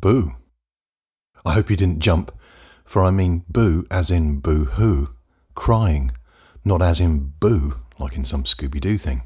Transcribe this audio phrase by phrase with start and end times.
[0.00, 0.32] boo.
[1.44, 2.32] I hope you didn't jump,
[2.84, 5.10] for I mean boo as in boo hoo,
[5.54, 6.12] crying,
[6.64, 9.22] not as in boo, like in some Scooby Doo thing.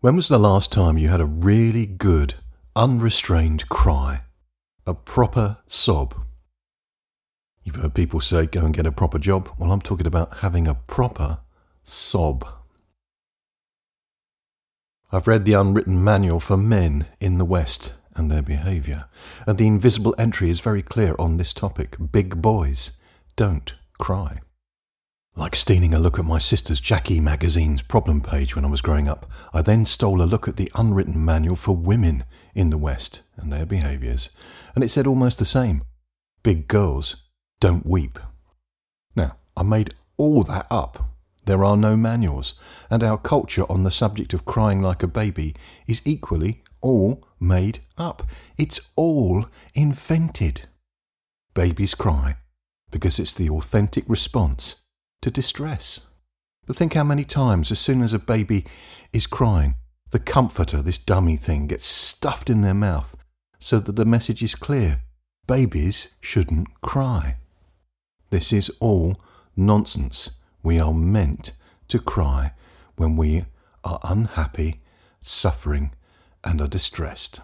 [0.00, 2.34] When was the last time you had a really good,
[2.76, 4.22] unrestrained cry?
[4.86, 6.14] A proper sob?
[7.62, 9.48] You've heard people say go and get a proper job.
[9.58, 11.38] Well, I'm talking about having a proper
[11.82, 12.46] sob.
[15.10, 19.06] I've read the unwritten manual for men in the West and their behaviour,
[19.46, 21.96] and the invisible entry is very clear on this topic.
[22.12, 23.00] Big boys
[23.36, 24.40] don't cry.
[25.36, 29.08] Like stealing a look at my sister's Jackie magazine's problem page when I was growing
[29.08, 32.24] up, I then stole a look at the unwritten manual for women
[32.54, 34.30] in the West and their behaviours,
[34.74, 35.82] and it said almost the same.
[36.42, 38.18] Big girls don't weep.
[39.16, 41.14] Now, I made all that up
[41.46, 42.54] there are no manuals,
[42.90, 45.54] and our culture on the subject of crying like a baby
[45.86, 48.22] is equally all made up.
[48.58, 50.66] It's all invented.
[51.54, 52.36] Babies cry
[52.90, 54.84] because it's the authentic response
[55.22, 56.08] to distress.
[56.66, 58.66] But think how many times, as soon as a baby
[59.12, 59.74] is crying,
[60.10, 63.16] the comforter, this dummy thing, gets stuffed in their mouth
[63.58, 65.00] so that the message is clear
[65.46, 67.36] babies shouldn't cry.
[68.30, 69.20] This is all
[69.56, 71.52] nonsense we are meant
[71.88, 72.52] to cry
[72.96, 73.44] when we
[73.82, 74.80] are unhappy,
[75.20, 75.92] suffering,
[76.44, 77.40] and are distressed.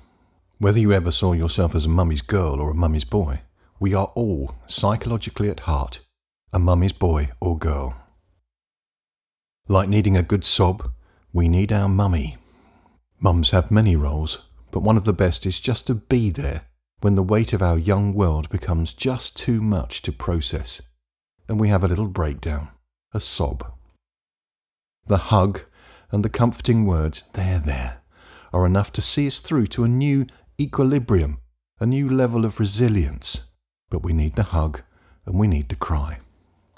[0.58, 3.40] Whether you ever saw yourself as a mummy's girl or a mummy's boy,
[3.78, 6.00] we are all, psychologically at heart,
[6.52, 7.94] a mummy's boy or girl.
[9.68, 10.92] Like needing a good sob,
[11.32, 12.36] we need our mummy.
[13.20, 16.62] Mums have many roles, but one of the best is just to be there
[17.00, 20.90] when the weight of our young world becomes just too much to process,
[21.48, 22.68] and we have a little breakdown
[23.12, 23.72] a sob.
[25.06, 25.62] The hug
[26.12, 27.99] and the comforting words, there, there,
[28.52, 30.26] are enough to see us through to a new
[30.60, 31.38] equilibrium,
[31.78, 33.52] a new level of resilience.
[33.90, 34.82] But we need the hug
[35.26, 36.18] and we need the cry.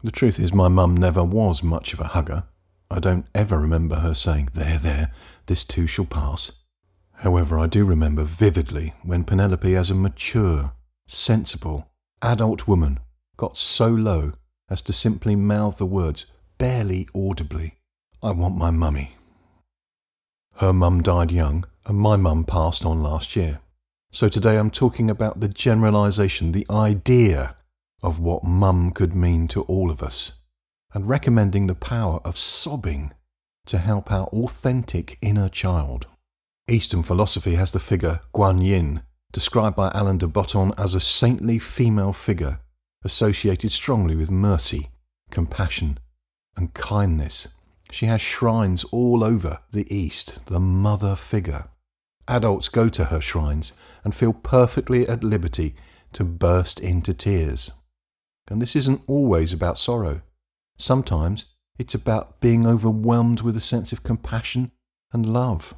[0.03, 2.45] The truth is, my mum never was much of a hugger.
[2.91, 5.13] I don't ever remember her saying, There, there,
[5.47, 6.53] this too shall pass.
[7.13, 10.73] However, I do remember vividly when Penelope, as a mature,
[11.07, 11.89] sensible,
[12.21, 12.99] adult woman,
[13.37, 14.33] got so low
[14.69, 16.27] as to simply mouth the words,
[16.59, 17.77] barely audibly,
[18.23, 19.17] I want my mummy.
[20.63, 23.59] Her mum died young, and my mum passed on last year.
[24.13, 27.57] So today I'm talking about the generalisation, the idea
[28.01, 30.41] of what mum could mean to all of us,
[30.95, 33.13] and recommending the power of sobbing
[33.67, 36.07] to help our authentic inner child.
[36.71, 39.03] Eastern philosophy has the figure Guan Yin,
[39.33, 42.61] described by Alain de Botton as a saintly female figure
[43.05, 44.91] associated strongly with mercy,
[45.29, 45.99] compassion,
[46.57, 47.49] and kindness.
[47.93, 51.69] She has shrines all over the East, the mother figure.
[52.27, 55.77] Adults go to her shrines and feel perfectly at liberty
[56.15, 57.71] to burst into tears.
[58.49, 60.23] And this isn't always about sorrow.
[60.79, 64.73] Sometimes it's about being overwhelmed with a sense of compassion
[65.13, 65.75] and love.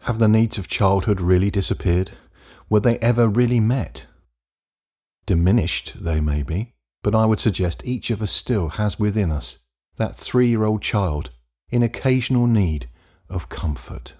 [0.00, 2.10] Have the needs of childhood really disappeared?
[2.68, 4.08] Were they ever really met?
[5.24, 9.63] Diminished they may be, but I would suggest each of us still has within us
[9.96, 11.30] that three year old child
[11.70, 12.86] in occasional need
[13.28, 14.14] of comfort.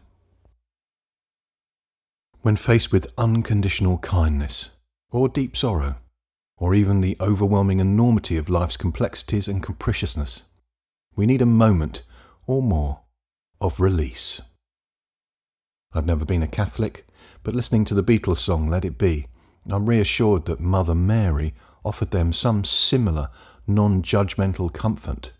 [2.42, 4.76] When faced with unconditional kindness,
[5.10, 5.96] or deep sorrow,
[6.56, 10.44] or even the overwhelming enormity of life's complexities and capriciousness,
[11.16, 12.02] we need a moment
[12.46, 13.02] or more
[13.60, 14.42] of release.
[15.92, 17.06] I've never been a Catholic,
[17.42, 19.28] but listening to the Beatles song Let It Be
[19.70, 21.54] I'm reassured that Mother Mary
[21.84, 23.28] offered them some similar
[23.66, 25.32] non judgmental comfort.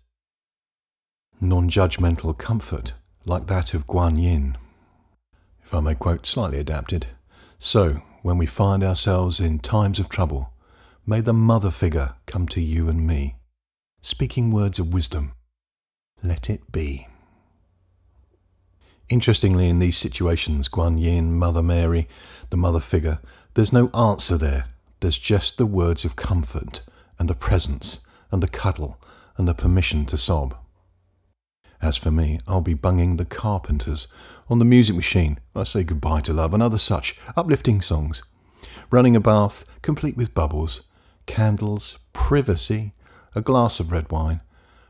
[1.40, 2.92] Non judgmental comfort,
[3.26, 4.56] like that of Guan Yin.
[5.62, 7.08] If I may quote slightly adapted.
[7.58, 10.52] So, when we find ourselves in times of trouble,
[11.06, 13.36] may the mother figure come to you and me,
[14.00, 15.32] speaking words of wisdom.
[16.22, 17.08] Let it be.
[19.10, 22.08] Interestingly, in these situations, Guan Yin, Mother Mary,
[22.48, 23.18] the mother figure,
[23.52, 24.66] there's no answer there.
[25.00, 26.80] There's just the words of comfort
[27.18, 28.98] and the presence and the cuddle
[29.36, 30.56] and the permission to sob.
[31.84, 34.08] As for me, I'll be bunging the Carpenters
[34.48, 35.38] on the music machine.
[35.54, 38.22] I say goodbye to love and other such uplifting songs.
[38.90, 40.88] Running a bath complete with bubbles,
[41.26, 42.94] candles, privacy,
[43.34, 44.40] a glass of red wine,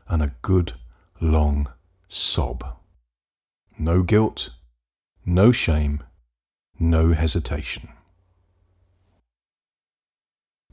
[0.07, 0.71] and a good
[1.19, 1.67] long
[2.07, 2.63] sob.
[3.77, 4.51] No guilt,
[5.25, 6.01] no shame,
[6.79, 7.89] no hesitation.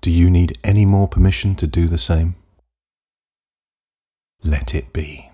[0.00, 2.36] Do you need any more permission to do the same?
[4.44, 5.31] Let it be.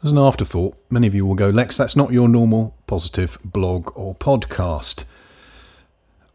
[0.00, 3.90] As an afterthought, many of you will go, Lex, that's not your normal positive blog
[3.96, 5.04] or podcast.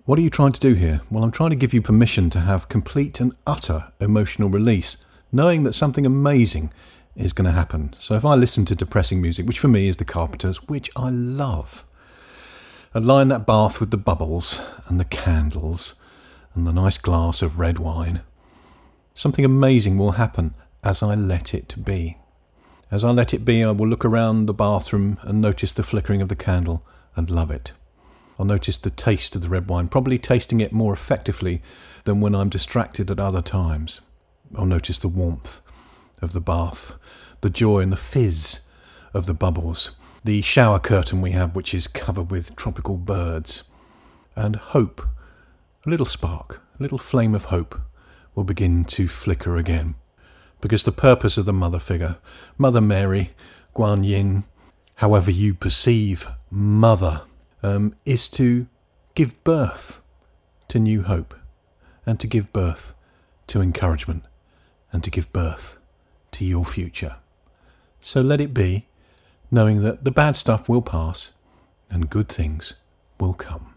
[0.03, 0.99] What are you trying to do here?
[1.09, 5.63] Well, I'm trying to give you permission to have complete and utter emotional release, knowing
[5.63, 6.73] that something amazing
[7.15, 7.93] is going to happen.
[7.93, 11.09] So if I listen to depressing music, which for me is the Carpenters, which I
[11.09, 11.85] love,
[12.93, 15.95] and lie in that bath with the bubbles and the candles
[16.53, 18.23] and the nice glass of red wine,
[19.15, 22.17] something amazing will happen as I let it be.
[22.93, 26.21] As I let it be, I will look around the bathroom and notice the flickering
[26.21, 26.85] of the candle
[27.15, 27.71] and love it.
[28.37, 31.63] I'll notice the taste of the red wine, probably tasting it more effectively
[32.03, 34.01] than when I'm distracted at other times.
[34.55, 35.61] I'll notice the warmth
[36.21, 36.93] of the bath,
[37.41, 38.67] the joy and the fizz
[39.11, 43.71] of the bubbles, the shower curtain we have, which is covered with tropical birds,
[44.35, 45.01] and hope,
[45.83, 47.73] a little spark, a little flame of hope,
[48.35, 49.95] will begin to flicker again.
[50.63, 52.15] Because the purpose of the mother figure,
[52.57, 53.31] Mother Mary,
[53.75, 54.45] Guan Yin,
[54.95, 57.23] however you perceive mother,
[57.61, 58.67] um, is to
[59.13, 60.07] give birth
[60.69, 61.35] to new hope
[62.05, 62.93] and to give birth
[63.47, 64.23] to encouragement
[64.93, 65.81] and to give birth
[66.31, 67.17] to your future.
[67.99, 68.87] So let it be,
[69.51, 71.33] knowing that the bad stuff will pass
[71.89, 72.75] and good things
[73.19, 73.72] will come.